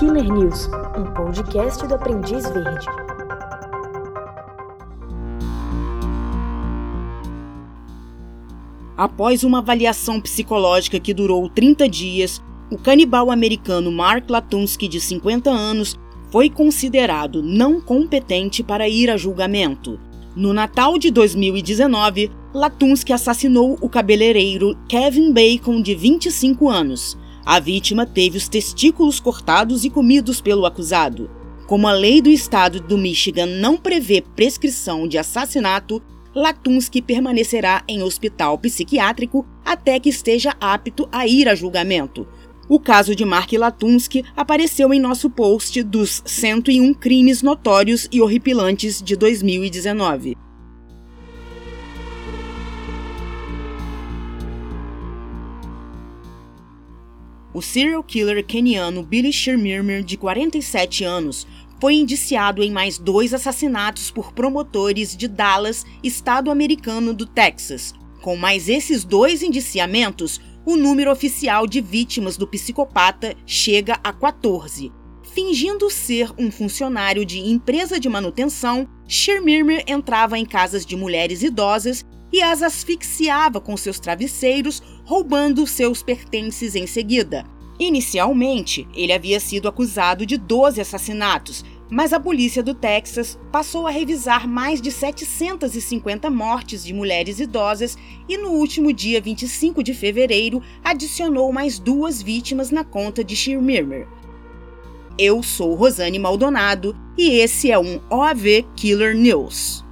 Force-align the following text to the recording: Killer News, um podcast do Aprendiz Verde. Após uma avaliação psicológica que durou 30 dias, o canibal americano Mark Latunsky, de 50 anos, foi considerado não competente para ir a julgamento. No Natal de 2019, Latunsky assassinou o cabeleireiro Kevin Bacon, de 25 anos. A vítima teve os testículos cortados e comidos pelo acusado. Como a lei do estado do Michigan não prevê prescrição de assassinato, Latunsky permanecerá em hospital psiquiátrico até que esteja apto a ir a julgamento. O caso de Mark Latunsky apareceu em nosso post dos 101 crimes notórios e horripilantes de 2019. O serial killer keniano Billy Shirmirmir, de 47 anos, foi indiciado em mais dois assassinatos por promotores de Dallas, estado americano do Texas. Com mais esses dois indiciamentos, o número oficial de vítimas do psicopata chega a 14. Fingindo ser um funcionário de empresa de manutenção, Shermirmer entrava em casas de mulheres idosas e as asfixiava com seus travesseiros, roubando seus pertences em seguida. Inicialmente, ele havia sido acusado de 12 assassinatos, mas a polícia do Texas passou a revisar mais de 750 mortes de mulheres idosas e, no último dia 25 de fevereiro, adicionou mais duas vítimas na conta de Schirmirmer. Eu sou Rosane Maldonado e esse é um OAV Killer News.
Killer 0.00 0.32
News, 0.32 0.66
um 0.96 1.12
podcast 1.12 1.86
do 1.86 1.94
Aprendiz 1.94 2.48
Verde. 2.48 2.86
Após 8.96 9.44
uma 9.44 9.58
avaliação 9.58 10.18
psicológica 10.18 10.98
que 10.98 11.12
durou 11.12 11.50
30 11.50 11.86
dias, 11.86 12.42
o 12.70 12.78
canibal 12.78 13.30
americano 13.30 13.92
Mark 13.92 14.30
Latunsky, 14.30 14.88
de 14.88 14.98
50 14.98 15.50
anos, 15.50 15.94
foi 16.30 16.48
considerado 16.48 17.42
não 17.42 17.78
competente 17.78 18.62
para 18.62 18.88
ir 18.88 19.10
a 19.10 19.18
julgamento. 19.18 20.00
No 20.34 20.54
Natal 20.54 20.96
de 20.96 21.10
2019, 21.10 22.30
Latunsky 22.54 23.12
assassinou 23.12 23.76
o 23.82 23.88
cabeleireiro 23.90 24.78
Kevin 24.88 25.30
Bacon, 25.30 25.82
de 25.82 25.94
25 25.94 26.70
anos. 26.70 27.18
A 27.44 27.58
vítima 27.58 28.06
teve 28.06 28.36
os 28.36 28.48
testículos 28.48 29.18
cortados 29.18 29.84
e 29.84 29.90
comidos 29.90 30.40
pelo 30.40 30.66
acusado. 30.66 31.30
Como 31.66 31.86
a 31.86 31.92
lei 31.92 32.20
do 32.20 32.28
estado 32.28 32.80
do 32.80 32.98
Michigan 32.98 33.46
não 33.46 33.76
prevê 33.76 34.20
prescrição 34.20 35.06
de 35.06 35.16
assassinato, 35.16 36.02
Latunsky 36.34 37.02
permanecerá 37.02 37.82
em 37.88 38.02
hospital 38.02 38.58
psiquiátrico 38.58 39.46
até 39.64 39.98
que 39.98 40.08
esteja 40.08 40.54
apto 40.60 41.08
a 41.10 41.26
ir 41.26 41.48
a 41.48 41.54
julgamento. 41.54 42.26
O 42.68 42.78
caso 42.78 43.16
de 43.16 43.24
Mark 43.24 43.52
Latunsky 43.52 44.24
apareceu 44.36 44.94
em 44.94 45.00
nosso 45.00 45.28
post 45.28 45.82
dos 45.82 46.22
101 46.24 46.94
crimes 46.94 47.42
notórios 47.42 48.08
e 48.12 48.20
horripilantes 48.20 49.02
de 49.02 49.16
2019. 49.16 50.36
O 57.52 57.60
serial 57.60 58.02
killer 58.04 58.44
keniano 58.44 59.02
Billy 59.02 59.32
Shirmirmir, 59.32 60.04
de 60.04 60.16
47 60.16 61.02
anos, 61.02 61.46
foi 61.80 61.94
indiciado 61.94 62.62
em 62.62 62.70
mais 62.70 62.96
dois 62.96 63.34
assassinatos 63.34 64.10
por 64.10 64.32
promotores 64.32 65.16
de 65.16 65.26
Dallas, 65.26 65.84
estado 66.02 66.50
americano 66.50 67.12
do 67.12 67.26
Texas. 67.26 67.92
Com 68.20 68.36
mais 68.36 68.68
esses 68.68 69.02
dois 69.02 69.42
indiciamentos, 69.42 70.40
o 70.64 70.76
número 70.76 71.10
oficial 71.10 71.66
de 71.66 71.80
vítimas 71.80 72.36
do 72.36 72.46
psicopata 72.46 73.34
chega 73.46 73.98
a 74.04 74.12
14. 74.12 74.92
Fingindo 75.34 75.88
ser 75.90 76.30
um 76.38 76.50
funcionário 76.50 77.24
de 77.24 77.38
empresa 77.38 77.98
de 77.98 78.08
manutenção, 78.08 78.88
Shermirmer 79.08 79.82
entrava 79.86 80.38
em 80.38 80.44
casas 80.44 80.84
de 80.84 80.96
mulheres 80.96 81.42
idosas 81.42 82.04
e 82.32 82.42
as 82.42 82.62
asfixiava 82.62 83.60
com 83.60 83.76
seus 83.76 83.98
travesseiros, 83.98 84.82
roubando 85.04 85.66
seus 85.66 86.02
pertences 86.02 86.74
em 86.74 86.86
seguida. 86.86 87.44
Inicialmente, 87.78 88.86
ele 88.94 89.12
havia 89.12 89.40
sido 89.40 89.66
acusado 89.66 90.26
de 90.26 90.36
12 90.36 90.82
assassinatos, 90.82 91.64
mas 91.90 92.12
a 92.12 92.20
polícia 92.20 92.62
do 92.62 92.74
Texas 92.74 93.38
passou 93.50 93.86
a 93.86 93.90
revisar 93.90 94.46
mais 94.46 94.80
de 94.80 94.92
750 94.92 96.30
mortes 96.30 96.84
de 96.84 96.92
mulheres 96.92 97.40
idosas 97.40 97.96
e, 98.28 98.36
no 98.36 98.50
último 98.50 98.92
dia 98.92 99.20
25 99.20 99.82
de 99.82 99.94
fevereiro, 99.94 100.62
adicionou 100.84 101.50
mais 101.52 101.78
duas 101.78 102.22
vítimas 102.22 102.70
na 102.70 102.84
conta 102.84 103.24
de 103.24 103.34
Schirmirmer. 103.34 104.06
Eu 105.18 105.42
sou 105.42 105.74
Rosane 105.74 106.18
Maldonado 106.18 106.96
e 107.18 107.30
esse 107.40 107.70
é 107.70 107.78
um 107.78 108.00
OAV 108.08 108.64
Killer 108.76 109.16
News. 109.16 109.84